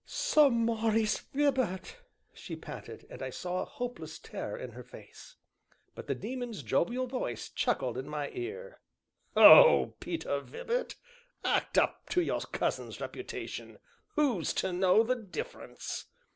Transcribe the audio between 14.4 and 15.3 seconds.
to know the